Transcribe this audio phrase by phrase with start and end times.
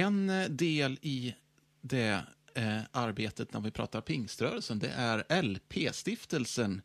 [0.00, 1.34] en eh, del i
[1.80, 6.82] det eh, arbetet när vi pratar pingströrelsen, det är LP-stiftelsen.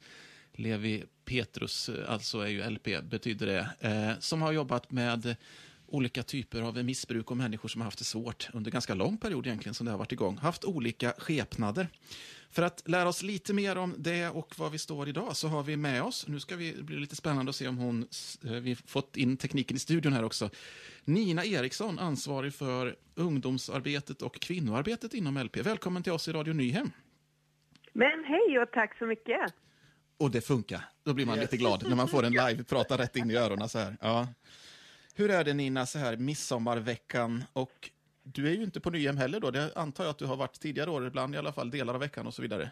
[0.53, 5.35] Levi Petrus, eh, alltså är ju LP, betyder det, eh, som har jobbat med
[5.91, 9.47] olika typer av missbruk och människor som har haft det svårt under ganska lång period
[9.47, 10.37] egentligen som det har varit igång.
[10.37, 11.87] Haft olika skepnader.
[12.51, 15.63] För att lära oss lite mer om det och var vi står idag så har
[15.63, 18.07] vi med oss, nu ska vi, blir lite spännande att se om hon,
[18.45, 20.49] eh, vi fått in tekniken i studion här också,
[21.05, 25.57] Nina Eriksson, ansvarig för ungdomsarbetet och kvinnoarbetet inom LP.
[25.61, 26.91] Välkommen till oss i Radio Nyhem.
[27.93, 29.53] Men hej och tack så mycket.
[30.17, 31.43] Och det funkar, då blir man yes.
[31.43, 33.97] lite glad när man får en live prata rätt in i öronen så här.
[34.01, 34.27] Ja.
[35.15, 37.89] Hur är det Nina, så här midsommarveckan och
[38.23, 40.59] du är ju inte på Nyhem heller då, det antar jag att du har varit
[40.59, 42.71] tidigare år, ibland i alla fall delar av veckan och så vidare.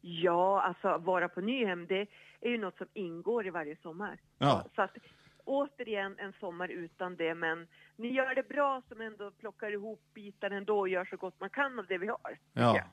[0.00, 2.06] Ja, alltså vara på Nyhem, det
[2.40, 4.20] är ju något som ingår i varje sommar.
[4.38, 4.64] Ja.
[4.74, 4.96] Så att
[5.44, 10.50] återigen en sommar utan det, men ni gör det bra som ändå plockar ihop bitar
[10.50, 12.38] ändå och gör så gott man kan av det vi har.
[12.52, 12.84] Ja.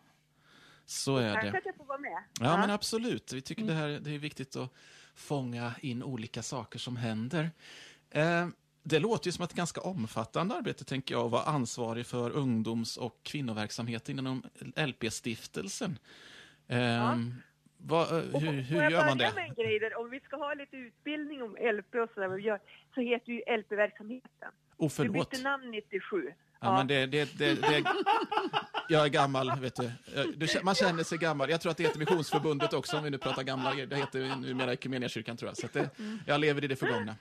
[0.85, 1.51] Så är Tack det.
[1.51, 2.23] Tack att jag får vara med.
[2.39, 3.33] Ja, ja, men absolut.
[3.33, 4.73] Vi tycker det, här, det är viktigt att
[5.15, 7.49] fånga in olika saker som händer.
[8.11, 8.47] Eh,
[8.83, 12.97] det låter ju som ett ganska omfattande arbete, tänker jag, att vara ansvarig för ungdoms
[12.97, 14.43] och kvinnoverksamheten inom
[14.75, 15.99] LP-stiftelsen.
[16.67, 17.17] Ja.
[17.83, 19.31] Vad, eh, hur, hur gör man det?
[19.35, 22.59] Med en grej där, om vi ska ha lite utbildning om LP och sådär,
[22.95, 24.51] så heter ju LP-verksamheten.
[24.77, 25.31] Oh, förlåt.
[25.31, 26.23] Du bytte namn 97.
[26.27, 26.33] Ja,
[26.67, 26.77] ja.
[26.77, 27.83] men det, det, det, det,
[28.89, 29.91] jag är gammal, vet du.
[30.63, 31.49] Man känner sig gammal.
[31.49, 33.73] Jag tror att det heter Missionsförbundet också, om vi nu pratar gamla.
[33.85, 35.57] Det heter numera Equmeniakyrkan, tror jag.
[35.57, 35.89] Så det,
[36.27, 37.15] jag lever i det förgångna.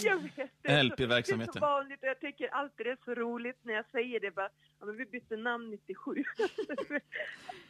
[0.00, 1.52] Jag vet, LP-verksamheten.
[1.52, 4.20] Det är så vanligt och jag tycker alltid det är så roligt när jag säger
[4.20, 4.30] det.
[4.30, 4.48] Bara,
[4.80, 6.14] ja, men vi bytte namn 97.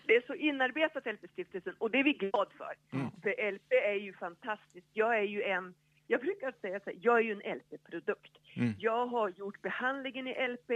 [0.07, 2.75] det är så inarbetat LP-stiftelsen och det är vi glada för.
[2.97, 3.11] Mm.
[3.23, 4.87] För LP är ju fantastiskt.
[4.93, 5.75] Jag är ju en
[6.07, 8.33] jag brukar säga så här, jag är ju en LP-produkt.
[8.57, 8.75] Mm.
[8.79, 10.71] Jag har gjort behandlingen i LP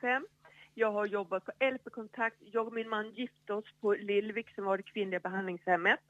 [0.00, 0.26] 05.
[0.74, 2.36] Jag har jobbat på LP-kontakt.
[2.40, 6.00] Jag och min man gifte oss på Lillvik som var det kvinnliga behandlingshemmet.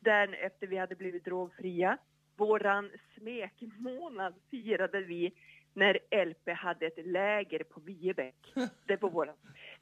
[0.00, 1.98] Där efter vi hade blivit drogfria
[2.36, 5.32] våran smekmånad firade vi
[5.74, 8.54] när LP hade ett läger på Viebäck.
[8.86, 9.34] Det var våran.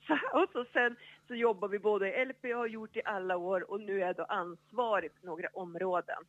[0.07, 0.97] Så, och så sen
[1.29, 4.25] så jobbar vi både LP har gjort i alla år och nu är jag då
[4.25, 6.25] ansvarig för några områden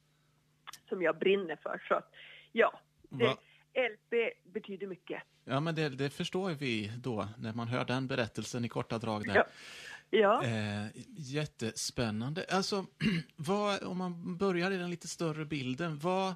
[0.89, 1.85] som jag brinner för.
[1.87, 2.01] Så
[2.51, 2.79] ja,
[3.09, 3.37] det,
[3.89, 5.23] LP betyder mycket.
[5.45, 9.27] Ja, men det, det, förstår vi då när man hör den berättelsen i korta drag.
[9.27, 9.35] Där.
[9.35, 9.45] Ja.
[10.13, 10.43] Ja.
[10.43, 10.85] Eh,
[11.17, 12.45] jättespännande.
[12.49, 12.85] Alltså,
[13.35, 16.33] vad, om man börjar i den lite större bilden, vad,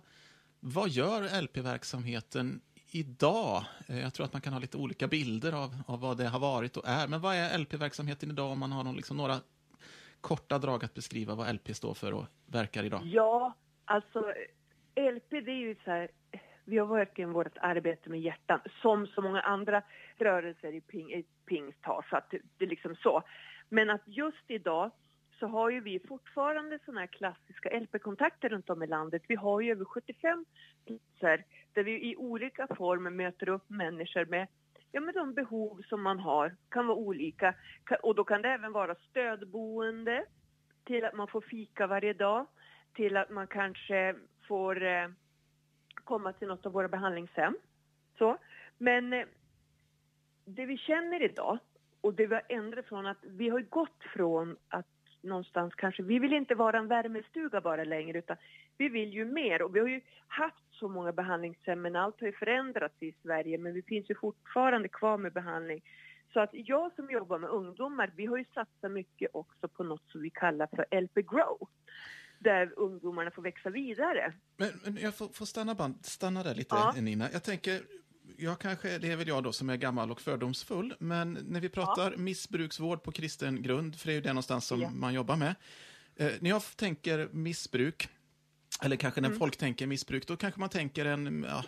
[0.60, 2.62] vad gör LP-verksamheten
[2.92, 3.64] idag?
[3.88, 6.40] Eh, jag tror att man kan ha lite olika bilder av, av vad det har
[6.40, 9.36] varit och är, men vad är LP-verksamheten idag om man har någon, liksom, några
[10.22, 13.02] korta drag att beskriva vad LP står för och verkar idag?
[13.04, 13.54] Ja,
[13.86, 14.20] alltså
[14.96, 16.10] LP det är ju så här,
[16.66, 19.84] vi har verkligen vårt arbete med hjärtan, som så många andra
[20.18, 23.24] rörelser i, ping, i pingst har, så att det, det är liksom så.
[23.70, 24.92] Men att just idag
[25.40, 29.24] så har ju vi fortfarande sådana här klassiska LP-kontakter runt om i landet.
[29.28, 30.46] Vi har ju över 75
[30.86, 34.48] platser där vi i olika former möter upp människor med
[34.92, 36.56] ja, med de behov som man har.
[36.70, 37.56] kan vara olika.
[38.04, 40.26] Och då kan det även vara stödboende
[40.84, 42.46] till att man får fika varje dag,
[42.94, 44.16] till att man kanske
[44.48, 45.10] får eh,
[45.94, 47.58] komma till något av våra behandlingshem.
[48.18, 48.38] Så.
[48.78, 49.26] Men eh,
[50.46, 51.60] det vi känner idag
[52.02, 54.86] och det vi har ändrat från att vi har gått från att
[55.22, 58.38] någonstans kanske, vi vill inte vara en värmestuga bara längre utan
[58.78, 62.28] vi vill ju mer och vi har ju haft så många behandlingshem men allt har
[62.28, 65.82] ju förändrats i Sverige men vi finns ju fortfarande kvar med behandling.
[66.34, 70.12] Så att jag som jobbar med ungdomar, vi har ju satsat mycket också på något
[70.12, 71.70] som vi kallar för LP Grow
[72.40, 74.34] där ungdomarna får växa vidare.
[74.58, 76.94] Men, men jag får, får stanna, band, stanna där lite ja.
[77.02, 77.26] Nina.
[77.34, 77.82] Jag tänker,
[78.38, 81.70] jag kanske, det är väl jag då som är gammal och fördomsfull, men när vi
[81.70, 82.18] pratar ja.
[82.18, 84.90] missbruksvård på kristen grund, för det är ju det någonstans som ja.
[84.90, 85.56] man jobbar med.
[86.16, 88.10] Eh, när jag tänker missbruk,
[88.82, 89.40] eller kanske när mm.
[89.40, 91.64] folk tänker missbruk, då kanske man tänker en, ja,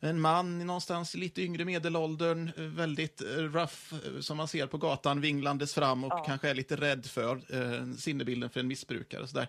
[0.00, 6.04] en man någonstans lite yngre medelåldern, väldigt rough, som man ser på gatan, vinglandes fram
[6.04, 6.24] och ja.
[6.24, 9.22] kanske är lite rädd för eh, sinnebilden för en missbrukare.
[9.22, 9.42] Och så där.
[9.42, 9.48] Eh,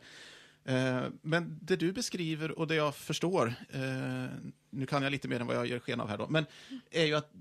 [0.68, 4.32] Eh, men det du beskriver och det jag förstår, eh,
[4.70, 6.46] nu kan jag lite mer än vad jag ger sken av här då, men
[6.92, 7.32] är ju att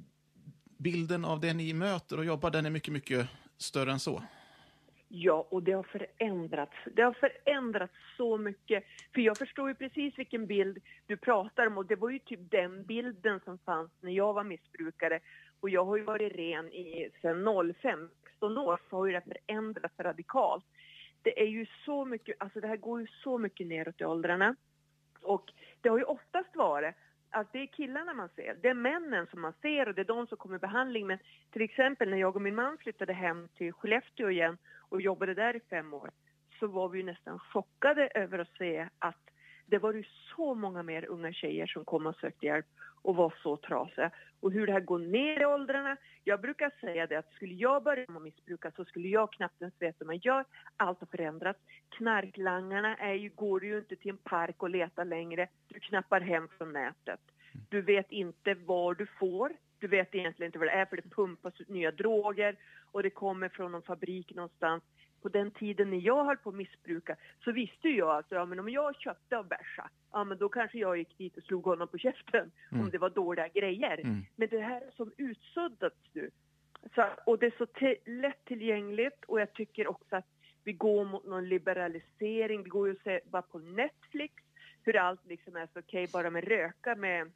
[0.79, 3.29] bilden av det ni möter och jobbar, den är mycket, mycket
[3.59, 4.23] större än så.
[5.09, 6.77] Ja, och det har förändrats.
[6.97, 8.85] Det har förändrats så mycket.
[9.15, 12.51] För jag förstår ju precis vilken bild du pratar om och det var ju typ
[12.51, 15.21] den bilden som fanns när jag var missbrukare.
[15.61, 19.23] Och jag har ju varit ren i sedan 05, 16 år, så har ju det
[19.47, 20.65] förändrats radikalt
[21.27, 24.57] det är ju så mycket, alltså det här går ju så mycket neråt i åldrarna.
[25.23, 26.95] Och det har ju oftast varit
[27.31, 28.57] att det är killarna man ser.
[28.63, 31.07] Det är männen som man ser och det är de som kommer i behandling.
[31.07, 31.19] Men
[31.51, 34.59] till exempel när jag och min man flyttade hem till Skellefteå igen
[34.89, 36.11] och jobbade där i fem år
[36.61, 39.31] så var vi nästan chockade över att se att
[39.67, 40.05] det var ju
[40.37, 42.67] så många mer unga tjejer som kom och sökte hjälp
[43.03, 44.11] och var så trasiga.
[44.41, 45.97] Och hur det här går ner i åldrarna.
[46.25, 49.75] Jag brukar säga det att skulle jag börja med missbruka så skulle jag knappt ens
[49.83, 50.45] veta hur man gör.
[50.77, 51.61] Allt har förändrats.
[51.89, 55.49] Knarklangarna är ju, går ju inte till en park och letar längre.
[55.69, 57.21] Du knappar hem från nätet.
[57.69, 59.53] Du vet inte var du får.
[59.79, 62.57] Du vet egentligen inte vad det är för det pumpas ut nya droger
[62.93, 64.83] och det kommer från någon fabrik någonstans
[65.23, 68.59] på den tiden när jag höll på att missbruka så visste jag att ja, men
[68.59, 71.89] om jag köpte av Bersa, ja men då kanske jag gick dit och slog honom
[71.89, 72.85] på käften mm.
[72.85, 74.01] om det var dåliga grejer.
[74.01, 74.25] Mm.
[74.37, 76.31] Men det här är som utsuddats nu.
[76.95, 80.27] Så, och det är så lättillgängligt och jag tycker också att
[80.65, 82.63] vi går mot någon liberalisering.
[82.63, 84.35] Det går ju att se bara på Netflix
[84.83, 87.33] hur allt liksom är så okej okay, bara med röka med,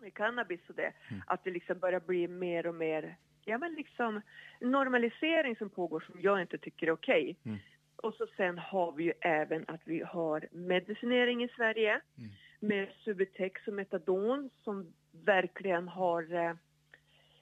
[0.00, 0.92] med cannabis och det.
[1.10, 1.22] Mm.
[1.26, 4.20] Att det liksom börjar bli mer och mer ja, men liksom
[4.60, 7.22] normalisering som pågår som jag inte tycker är okej.
[7.22, 7.52] Okay.
[7.52, 7.58] Mm.
[7.96, 12.30] Och så sen har vi ju även att vi har medicinering i Sverige mm.
[12.60, 16.54] med Subutex och Metadon som verkligen har eh,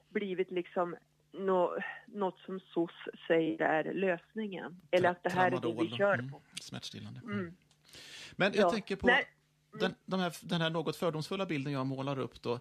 [0.08, 0.96] blivit liksom
[1.32, 2.90] no, något som SOS
[3.26, 4.80] säger är lösningen.
[4.90, 6.30] Eller att det här är det vi kör mm.
[6.30, 6.42] på.
[6.60, 7.20] Smärtstillande.
[7.24, 7.56] Mm.
[8.32, 8.70] Men jag ja.
[8.70, 9.06] tänker på.
[9.80, 12.60] Den, de här, den här något fördomsfulla bilden jag målar upp då.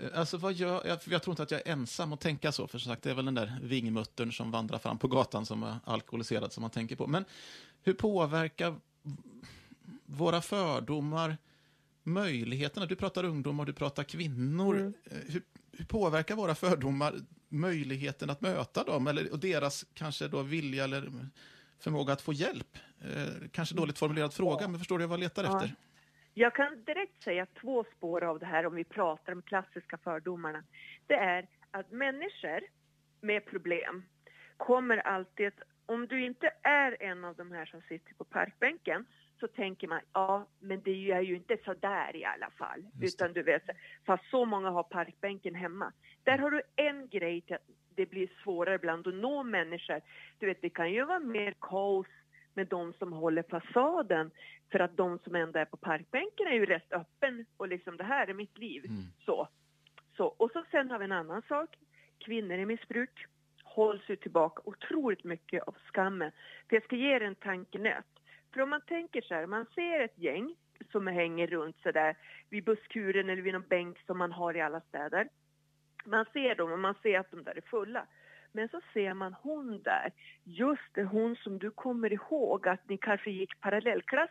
[0.00, 2.66] Eh, alltså vad gör, jag, jag tror inte att jag är ensam att tänka så,
[2.66, 5.62] för som sagt, det är väl den där vingmuttern som vandrar fram på gatan som
[5.62, 7.06] är alkoholiserad som man tänker på.
[7.06, 7.24] Men
[7.82, 8.76] hur påverkar
[10.06, 11.36] våra fördomar
[12.02, 12.86] möjligheterna?
[12.86, 14.76] Du pratar ungdomar, du pratar kvinnor.
[14.76, 14.94] Mm.
[15.04, 15.42] Eh, hur,
[15.72, 17.14] hur, påverkar våra fördomar
[17.48, 19.06] möjligheten att möta dem?
[19.06, 21.28] Eller, och deras kanske då vilja eller
[21.78, 22.78] förmåga att få hjälp?
[23.00, 25.56] Eh, kanske dåligt formulerad fråga, men förstår du vad jag letar ja.
[25.56, 25.76] efter?
[26.34, 30.64] Jag kan direkt säga två spår av det här om vi pratar om klassiska fördomarna.
[31.06, 32.60] Det är att människor
[33.20, 34.02] med problem
[34.56, 35.52] kommer alltid,
[35.86, 39.06] om du inte är en av de här som sitter på parkbänken
[39.40, 42.86] så tänker man, ja men det är ju inte så där i alla fall.
[43.00, 43.62] Utan du vet,
[44.06, 45.92] fast så många har parkbänken hemma.
[46.22, 50.00] Där har du en grej till att det blir svårare ibland att nå människor.
[50.38, 52.06] Du vet, det kan ju vara mer kaos
[52.54, 54.30] med de som håller fasaden.
[54.70, 58.04] För att de som ändå är på parkbänken är ju rätt öppen och liksom det
[58.04, 58.84] här är mitt liv.
[58.84, 59.02] Mm.
[59.24, 59.48] Så.
[60.16, 60.26] så.
[60.26, 61.78] Och så sen har vi en annan sak.
[62.18, 63.26] Kvinnor i missbruk
[63.64, 66.32] hålls ju tillbaka otroligt mycket av skammen.
[66.68, 68.06] För jag ska ge er en tankenöt.
[68.52, 70.54] För om man tänker så här, man ser ett gäng
[70.92, 72.16] som hänger runt så där
[72.48, 75.28] vid busskuren eller vid någon bänk som man har i alla städer.
[76.04, 78.06] Man ser dem och man ser att de där är fulla.
[78.52, 80.12] Men så ser man hon där,
[80.44, 84.30] just det hon som du kommer ihåg att ni kanske gick parallellklass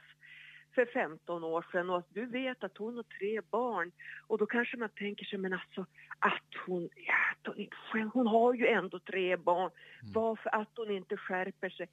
[0.75, 3.91] för 15 år sedan och att du vet att hon har tre barn.
[4.27, 5.85] Och då kanske man tänker sig, men alltså
[6.19, 7.55] att hon, ja, att
[7.91, 9.71] hon, hon har ju ändå tre barn.
[10.01, 10.13] Mm.
[10.13, 11.87] Varför att hon inte skärper sig?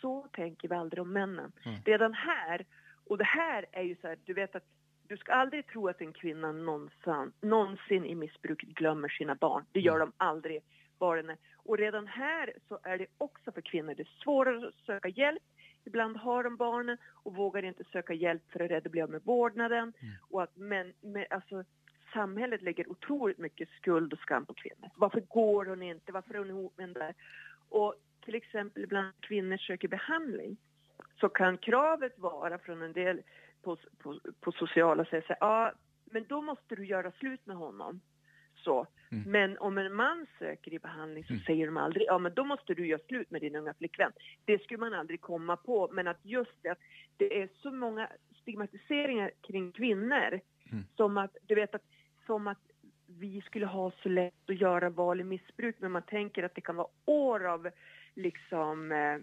[0.00, 1.52] Så tänker vi aldrig om männen.
[1.64, 1.80] Mm.
[1.84, 2.64] Redan här,
[3.04, 4.64] och det här är ju så här, du vet att
[5.08, 9.64] du ska aldrig tro att en kvinna någonsin, någonsin i missbruket glömmer sina barn.
[9.72, 10.08] Det gör mm.
[10.08, 10.62] de aldrig
[11.06, 11.36] barnen.
[11.56, 15.42] Och redan här så är det också för kvinnor, det är svårare att söka hjälp.
[15.84, 19.22] Ibland har de barnen och vågar inte söka hjälp för att rädda bli av med
[19.24, 19.92] vårdnaden.
[20.00, 20.14] Mm.
[20.30, 21.64] Och att men, men, alltså,
[22.12, 24.90] samhället lägger otroligt mycket skuld och skam på kvinnor.
[24.96, 26.12] Varför går hon inte?
[26.12, 27.14] Varför är hon ihop med den där?
[27.68, 30.56] Och till exempel bland kvinnor söker behandling
[31.20, 33.20] så kan kravet vara från en del
[33.62, 35.72] på, på, på sociala säga ja
[36.04, 38.00] men då måste du göra slut med honom
[38.64, 38.86] så.
[39.10, 39.30] Mm.
[39.30, 41.44] Men om en man söker i behandling så mm.
[41.44, 44.12] säger de aldrig, ja men då måste du göra slut med din unga flickvän.
[44.44, 46.80] Det skulle man aldrig komma på, men att just det att
[47.16, 48.08] det är så många
[48.42, 50.40] stigmatiseringar kring kvinnor.
[50.72, 50.84] Mm.
[50.96, 51.84] Som att, du vet att,
[52.26, 52.58] som att
[53.06, 56.60] vi skulle ha så lätt att göra val i missbruk, men man tänker att det
[56.60, 57.70] kan vara år av
[58.14, 59.18] liksom eh,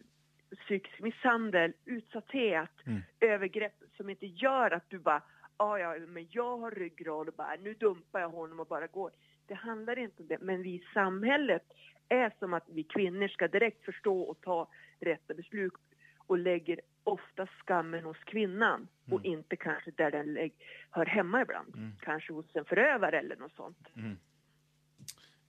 [0.55, 3.01] psykisk misshandel, utsatthet, mm.
[3.19, 5.21] övergrepp som inte gör att du bara,
[5.57, 9.11] ja ja, men jag har ryggrad och bara, nu dumpar jag honom och bara går.
[9.49, 11.63] Det handlar inte om det, men vi i samhället
[12.09, 15.73] är som att vi kvinnor ska direkt förstå och ta rätta beslut
[16.17, 19.13] och lägger ofta skammen hos kvinnan mm.
[19.13, 20.49] och inte kanske där den
[20.89, 21.75] hör hemma ibland.
[21.75, 21.91] Mm.
[22.01, 23.87] Kanske hos en förövare eller något sånt.
[23.95, 24.17] Mm.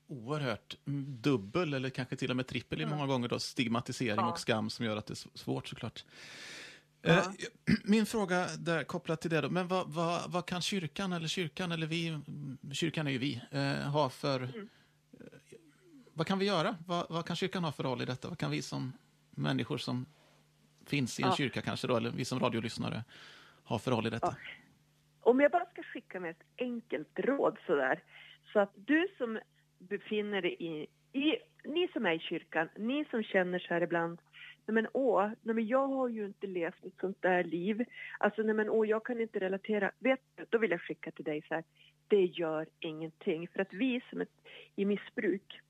[0.06, 0.76] Oerhört
[1.22, 4.30] dubbel eller kanske till och med trippel i många gånger då, stigmatisering ja.
[4.30, 6.04] och skam som gör att det är svårt såklart.
[7.02, 7.10] Ja.
[7.10, 7.26] Eh,
[7.84, 11.72] min fråga där kopplat till det då, men vad, vad, vad, kan kyrkan eller kyrkan
[11.72, 12.20] eller vi,
[12.72, 14.68] kyrkan är ju vi, eh, ha för, mm.
[15.20, 15.26] Eh,
[16.12, 16.76] vad kan vi göra?
[16.86, 18.28] Vad, vad, kan kyrkan ha för roll i detta?
[18.28, 18.92] Vad kan vi som
[19.30, 20.06] människor som
[20.86, 21.36] finns i en ja.
[21.36, 23.04] kyrka kanske då, eller vi som radiolyssnare
[23.64, 24.36] ha för roll i detta?
[24.38, 25.30] Ja.
[25.30, 28.02] om jag bara ska skicka med ett enkelt råd sådär,
[28.52, 29.38] så att du som
[29.78, 30.86] befinner dig i,
[31.20, 34.18] i ni som är i kyrkan, ni som känner så här ibland,
[34.70, 37.84] nej men åh, nej men jag har ju inte levt ett sånt där liv.
[38.18, 39.90] Alltså nej men åh, jag kan inte relatera.
[39.98, 41.64] Vet du, då vill jag skicka till dig så här,
[42.08, 43.48] det gör ingenting.
[43.48, 44.26] För att vi som är
[44.76, 45.60] i missbruk,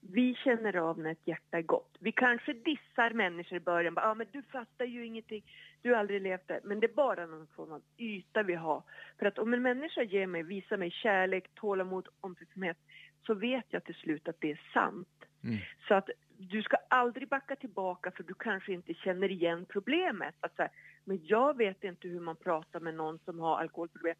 [0.00, 1.96] vi känner av när ett hjärta är gott.
[2.00, 3.92] Vi kanske dissar människor i början.
[3.96, 5.44] Ja, ah, men du fattar ju ingenting.
[5.82, 6.60] Du har aldrig levt det.
[6.64, 8.82] Men det är bara någon form av yta vi har.
[9.18, 12.78] För att om en människa ger mig, visar mig kärlek, tålamod, omtänksamhet
[13.26, 15.24] så vet jag till slut att det är sant.
[15.44, 15.58] Mm.
[15.88, 20.34] Så att du ska aldrig backa tillbaka för du kanske inte känner igen problemet.
[20.40, 20.70] Att här,
[21.04, 24.16] men jag vet inte hur man pratar med någon som har alkoholproblem.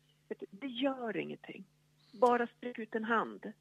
[0.51, 1.65] Det gör ingenting.
[2.13, 3.53] Bara sträck ut en hand.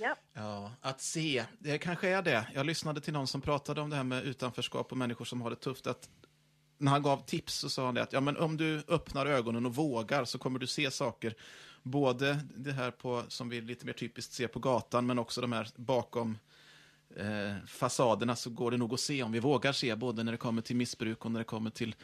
[0.00, 0.16] Ja.
[0.32, 2.46] ja, att se, det kanske är det.
[2.54, 5.50] Jag lyssnade till någon som pratade om det här med utanförskap och människor som har
[5.50, 5.86] det tufft.
[5.86, 6.08] Att
[6.78, 9.66] när han gav tips så sa han det att ja, men om du öppnar ögonen
[9.66, 11.34] och vågar så kommer du se saker.
[11.82, 15.52] Både det här på, som vi lite mer typiskt ser på gatan, men också de
[15.52, 16.38] här bakom
[17.16, 20.38] eh, fasaderna så går det nog att se om vi vågar se, både när det
[20.38, 21.94] kommer till missbruk och när det kommer till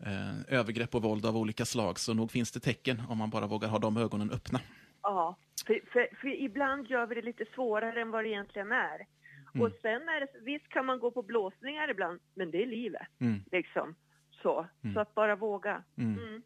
[0.00, 1.98] eh, övergrepp och våld av olika slag.
[1.98, 4.60] Så nog finns det tecken om man bara vågar ha de ögonen öppna.
[5.02, 5.36] Ja,
[5.66, 9.06] för, för, för ibland gör vi det lite svårare än vad det egentligen är.
[9.54, 9.66] Mm.
[9.66, 13.06] Och sen är det, visst kan man gå på blåsningar ibland, men det är livet.
[13.18, 13.44] Mm.
[13.52, 13.94] Liksom.
[14.42, 14.66] Så.
[14.84, 14.94] Mm.
[14.94, 15.82] så att bara våga.
[15.96, 16.18] Mm.
[16.18, 16.42] mm.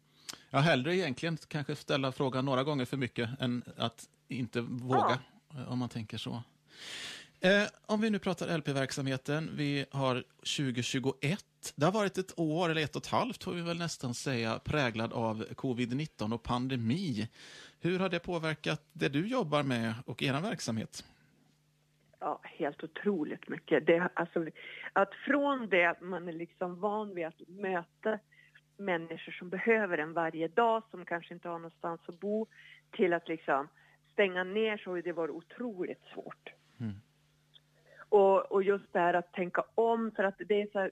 [0.49, 5.19] Ja, hellre egentligen kanske ställa frågan några gånger för mycket än att inte våga,
[5.53, 5.67] ja.
[5.67, 6.43] om man tänker så.
[7.43, 11.45] Eh, om vi nu pratar LP-verksamheten, vi har 2021.
[11.75, 14.59] Det har varit ett år, eller ett och ett halvt får vi väl nästan säga,
[14.59, 17.29] präglad av covid-19 och pandemi.
[17.79, 21.05] Hur har det påverkat det du jobbar med och er verksamhet?
[22.19, 23.85] Ja, helt otroligt mycket.
[23.85, 24.45] Det, alltså,
[24.93, 28.19] att från det att man är liksom van vid att möta
[28.77, 32.47] människor som behöver en varje dag, som kanske inte har någonstans att bo,
[32.91, 33.67] till att liksom
[34.13, 36.49] stänga ner så har det varit otroligt svårt.
[36.79, 37.01] Mm.
[38.11, 40.91] Och, och just det här att tänka om, för att det är så här,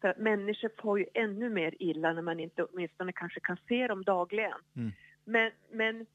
[0.00, 3.86] för att människor får ju ännu mer illa när man inte åtminstone kanske kan se
[3.86, 4.60] dem dagligen.
[4.76, 4.92] Mm.
[5.24, 6.06] Men, men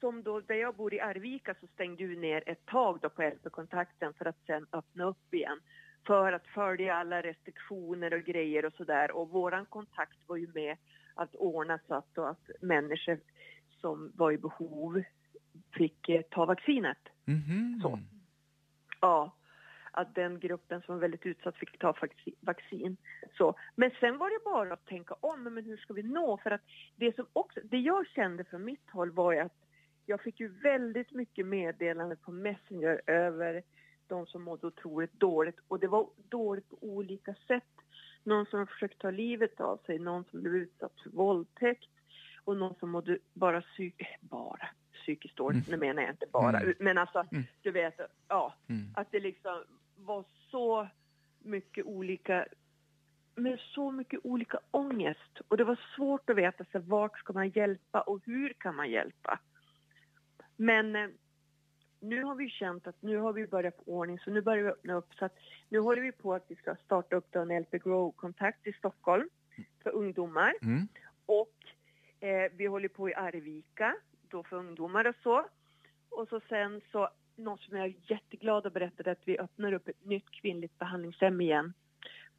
[0.00, 3.22] som då, där jag bor i Arvika så stängde du ner ett tag då på
[3.22, 5.60] LP-kontakten för att sen öppna upp igen.
[6.06, 9.10] För att följa alla restriktioner och grejer och sådär.
[9.10, 10.76] Och våran kontakt var ju med
[11.14, 13.18] att ordna så att, att människor
[13.80, 15.02] som var i behov
[15.72, 16.98] fick eh, ta vaccinet.
[17.26, 17.82] Mm -hmm.
[17.82, 17.98] Så.
[19.00, 19.32] Ja
[19.96, 21.94] att den gruppen som var väldigt utsatt fick ta
[22.40, 22.96] vaccin.
[23.38, 23.54] Så.
[23.74, 26.38] Men sen var det bara att tänka om, men hur ska vi nå?
[26.42, 26.60] För att
[26.96, 29.56] det, som också, det jag kände från mitt håll var ju att
[30.06, 33.62] jag fick ju väldigt mycket meddelanden på Messenger över
[34.06, 35.58] de som mådde otroligt dåligt.
[35.68, 37.74] Och det var dåligt på olika sätt.
[38.22, 41.90] Någon som försökt ta livet av sig, någon som blev utsatt för våldtäkt
[42.44, 45.80] och någon som mådde bara, psyk bara psykiskt dåligt, mm.
[45.80, 46.74] nu menar jag inte bara, mm.
[46.78, 47.44] men alltså mm.
[47.62, 48.90] du vet, ja, mm.
[48.94, 49.64] att det liksom
[50.06, 50.88] var så
[51.38, 52.46] mycket olika
[53.34, 57.48] med så mycket olika ångest och det var svårt att veta sig vart ska man
[57.48, 59.38] hjälpa och hur kan man hjälpa.
[60.56, 61.08] Men eh,
[62.00, 64.70] nu har vi känt att nu har vi börjat få ordning så nu börjar vi
[64.70, 65.36] öppna upp så att
[65.68, 69.28] nu håller vi på att vi ska starta upp en LP Grow-kontakt i Stockholm
[69.82, 70.88] för ungdomar mm.
[71.26, 71.54] och
[72.20, 73.96] eh, vi håller på i Arvika
[74.28, 75.46] då för ungdomar och så.
[76.08, 77.08] Och så sen så
[77.38, 81.40] något som jag är jätteglad att berätta att vi öppnar upp ett nytt kvinnligt behandlingshem
[81.40, 81.72] igen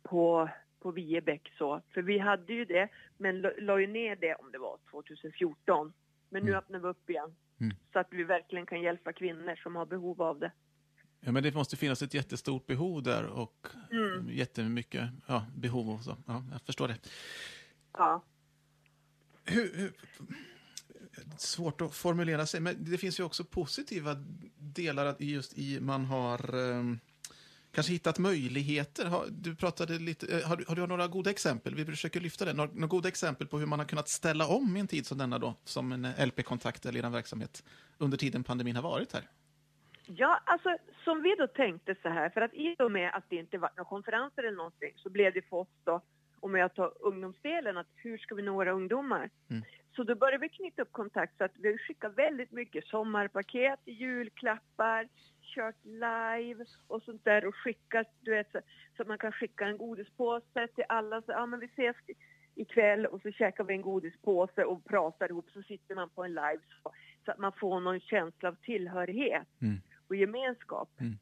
[0.03, 0.49] på,
[0.79, 1.81] på Viebäck så.
[1.93, 5.93] För vi hade ju det, men la ju ner det om det var 2014.
[6.29, 6.59] Men nu mm.
[6.59, 7.35] öppnar vi upp igen.
[7.59, 7.75] Mm.
[7.93, 10.51] Så att vi verkligen kan hjälpa kvinnor som har behov av det.
[11.19, 14.29] Ja, men det måste finnas ett jättestort behov där och mm.
[14.29, 16.17] jättemycket ja, behov och så.
[16.27, 16.97] Ja, jag förstår det.
[17.93, 18.23] Ja.
[19.45, 19.91] Hur, hur,
[21.37, 24.15] svårt att formulera sig, men det finns ju också positiva
[24.57, 26.99] delar just i man har um,
[27.71, 29.11] kanske hittat möjligheter.
[29.29, 31.75] du pratade lite, eh, har, har, du några goda exempel?
[31.75, 32.53] Vi försöker lyfta det.
[32.53, 35.17] Några, några, goda exempel på hur man har kunnat ställa om i en tid som
[35.17, 37.63] denna då, som en eh, LP-kontakt eller en verksamhet
[37.97, 39.29] under tiden pandemin har varit här?
[40.05, 43.35] Ja, alltså som vi då tänkte så här, för att i och med att det
[43.35, 46.01] inte var några konferenser eller någonting så blev det för oss då,
[46.39, 49.29] om jag tar ungdomsdelen, att hur ska vi nå våra ungdomar?
[49.49, 49.63] Mm.
[49.95, 55.07] Så då började vi knyta upp kontakt så att vi skickar väldigt mycket sommarpaket, julklappar,
[55.41, 58.59] kört live och sånt där och skickat, du vet, så,
[58.95, 61.21] så att man kan skicka en godispåse till alla.
[61.21, 61.95] Så, ja, men vi ses
[62.55, 66.33] ikväll och så käkar vi en godispåse och pratar ihop så sitter man på en
[66.33, 66.91] live så,
[67.25, 69.81] så att man får någon känsla av tillhörighet mm.
[70.07, 70.89] och gemenskap.
[70.99, 71.17] Mm.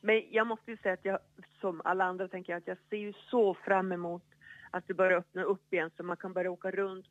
[0.00, 1.18] Men jag måste ju säga att jag,
[1.60, 4.24] som alla andra tänker jag, att jag ser ju så fram emot
[4.70, 7.06] att det börjar öppna upp igen så man kan börja åka runt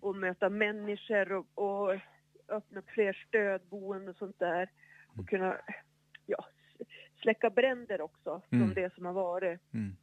[0.00, 2.00] och möta människor och, och
[2.48, 4.70] öppna fler stödboenden och sånt där.
[5.08, 5.26] Och Mm.
[5.26, 5.56] kunna
[6.26, 6.46] ja,
[7.22, 8.74] släcka bränder också från Mm.
[8.74, 9.60] det som har varit.
[9.74, 9.96] Mm.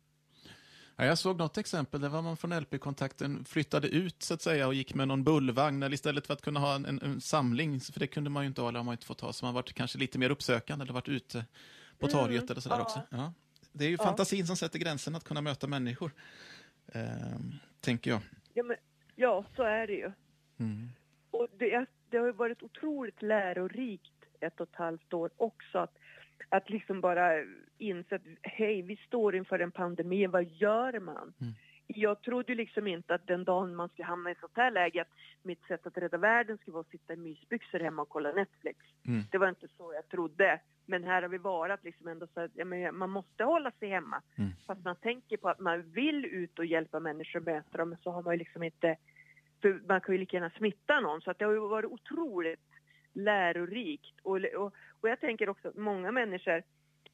[0.98, 4.68] Ja, jag såg något exempel där var man från LP-kontakten flyttade ut så att säga
[4.68, 7.80] och gick med någon bullvagn eller istället för att kunna ha en, en, en samling,
[7.80, 9.54] för det kunde man ju inte ha, eller har man inte fått ha, så man
[9.54, 11.46] varit kanske lite mer uppsökande eller varit ute
[12.00, 12.82] på Mm, torget eller sådär ja.
[12.82, 13.02] också.
[13.10, 13.34] Ja.
[13.72, 14.04] Det är ju Ja.
[14.04, 16.12] fantasin som sätter gränsen att kunna möta människor,
[16.94, 18.22] ehm, tänker jag.
[18.54, 18.78] Ja, men,
[19.16, 20.12] ja, så är det ju.
[20.60, 20.90] Mm.
[21.32, 25.78] Och det, det har ju varit otroligt lärorikt ett och ett halvt år också.
[25.78, 25.98] Att,
[26.50, 27.32] att liksom bara
[27.78, 31.34] inse att hej, vi står inför en pandemi, vad gör man?
[31.42, 31.54] Mm.
[31.88, 35.12] Jag trodde liksom inte att den dagen man skulle hamna i sånt här läge, att
[35.44, 38.80] mitt sätt att rädda världen skulle vara att sitta i mysbyxor hemma och kolla Netflix.
[39.08, 39.24] Mm.
[39.32, 40.60] Det var inte så jag trodde.
[40.86, 43.90] Men här har vi varit liksom ändå så att ja, men man måste hålla sig
[43.90, 44.22] hemma.
[44.36, 44.52] Mm.
[44.68, 48.12] Fast man tänker på att man vill ut och hjälpa människor och möta dem, så
[48.12, 48.98] har man ju liksom inte
[49.62, 51.22] för man kan ju lika gärna smitta någon.
[51.22, 52.70] Så att det har ju varit otroligt
[53.14, 54.20] lärorikt.
[54.24, 56.64] Och, och, och jag tänker också att många människor,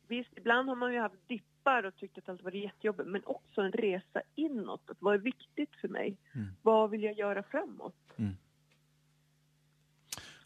[0.08, 3.62] visst ibland har man ju haft dippar och tyckt att allt varit jättejobbigt, men också
[3.62, 4.90] en resa inåt.
[4.90, 6.18] Att vad är viktigt för mig?
[6.36, 6.48] Mm.
[6.62, 7.96] Vad vill jag göra framåt?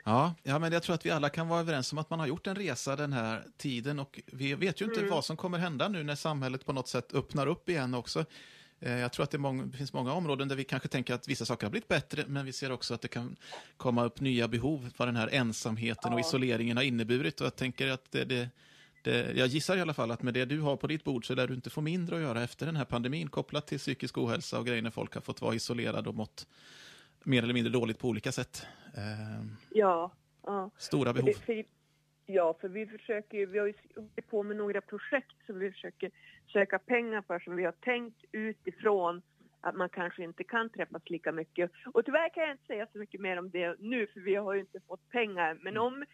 [0.08, 2.28] Ja, ja, men jag tror att vi alla kan vara överens om att man har
[2.28, 5.12] gjort en resa den här tiden och vi vet ju inte Mm.
[5.12, 8.26] vad som kommer hända nu när samhället på något sätt öppnar upp igen också.
[8.80, 11.28] Eh, Jag tror att det, många, det finns många områden där vi kanske tänker att
[11.28, 13.36] vissa saker har blivit bättre, men vi ser också att det kan
[13.78, 17.42] komma upp nya behov, vad den här ensamheten och isoleringen har inneburit.
[17.42, 18.50] Och jag tänker att det, det,
[19.04, 21.36] det, jag gissar i alla fall att med det du har på ditt bord så
[21.36, 24.60] lär du inte få mindre att göra efter den här pandemin kopplat till psykisk ohälsa
[24.60, 26.48] och grejer när folk har fått vara isolerade och mått
[27.26, 28.68] mer eller mindre dåligt på olika sätt.
[28.98, 30.12] Eh, Ja,
[30.44, 30.72] ja.
[30.78, 31.26] Stora För behov.
[31.26, 31.66] det, för,
[32.26, 36.12] ja, för vi försöker vi har ju hållit på med några projekt som vi försöker
[36.54, 39.22] söka pengar för som vi har tänkt utifrån
[39.62, 41.72] att man kanske inte kan träffas lika mycket.
[41.94, 44.54] Och tyvärr kan jag inte säga så mycket mer om det nu för vi har
[44.54, 45.58] ju inte fått pengar.
[45.62, 46.06] Men om vi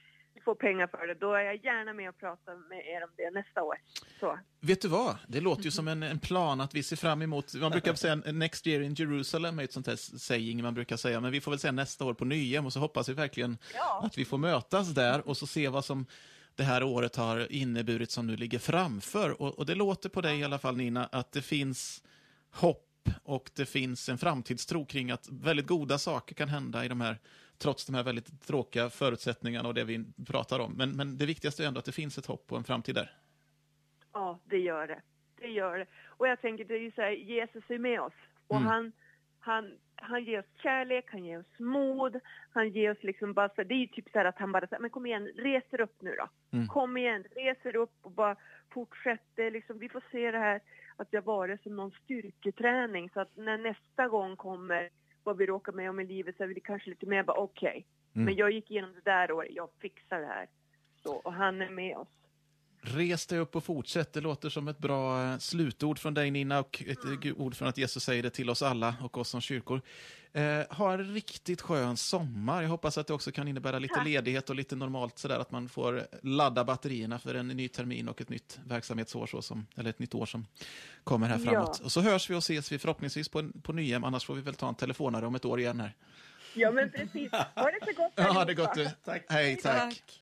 [0.46, 3.32] får pengar för det då är jag gärna med och pratar med er om det
[3.32, 3.76] nästa år.
[4.20, 4.40] Så.
[4.60, 5.16] Vet du vad?
[5.28, 8.16] Det låter ju som en, en plan att vi ser fram emot, man brukar säga
[8.16, 11.52] next year in Jerusalem är ett sånt här saying man brukar säga, men vi får
[11.52, 14.02] väl säga nästa år på Nyhem och så hoppas vi verkligen Ja.
[14.04, 16.06] att vi får mötas där och så se vad som
[16.56, 19.42] det här året har inneburit som nu ligger framför.
[19.42, 22.04] Och, och det låter på dig i alla fall Nina att det finns
[22.52, 22.88] hopp
[23.24, 27.20] och det finns en framtidstro kring att väldigt goda saker kan hända i de här,
[27.62, 30.74] trots de här väldigt tråkiga förutsättningarna och det vi pratar om.
[30.78, 33.12] Men, men det viktigaste är ändå att det finns ett hopp och en framtid där.
[34.14, 35.02] Ja, det gör det.
[35.40, 35.86] Det gör det.
[36.08, 38.14] Och jag tänker, det är ju så här, Jesus är med oss.
[38.48, 38.68] Och Mm.
[38.68, 38.92] han,
[39.40, 42.20] han, han ger oss kärlek, han ger oss mod,
[42.54, 44.68] han ger oss liksom bara så, det är ju typ så här att han bara
[44.68, 46.58] säger, men kom igen, res er upp nu då.
[46.58, 46.68] Mm.
[46.68, 48.36] Kom igen, res er upp och bara
[48.74, 50.62] fortsätter liksom, vi får se det här
[50.96, 54.90] att det har varit som någon styrketräning så att när nästa gång kommer
[55.24, 57.86] vad vi råkar med om i livet så är vi kanske lite mer bara okej,
[58.16, 58.26] Mm.
[58.26, 60.48] men jag gick igenom det där året, jag fixar det här.
[61.04, 62.08] Så, och han är med oss.
[62.84, 64.14] Res dig upp och fortsätt.
[64.14, 67.68] Det låter som ett bra eh, slutord från dig Nina och ett eh, ord från
[67.68, 69.82] att Jesus säger det till oss alla och oss som kyrkor.
[70.34, 72.62] Eh, ha en riktigt skön sommar.
[72.62, 74.06] Jag hoppas att det också kan innebära lite Tack.
[74.06, 78.22] ledighet och lite normalt sådär att man får ladda batterierna för en ny termin och
[78.22, 80.46] ett nytt verksamhetsår, så som, eller ett nytt år som
[81.04, 81.52] kommer här Ja.
[81.52, 81.80] framåt.
[81.80, 84.56] Och så hörs vi och ses vi förhoppningsvis på, på Nyhem, annars får vi väl
[84.56, 85.94] ta en telefonare om ett år igen här.
[86.54, 88.66] Ja men precis, ha det så gott Ja, det är allihopa.
[88.66, 89.12] gott du.
[89.30, 89.78] Hej, tack.
[89.80, 90.20] Tack.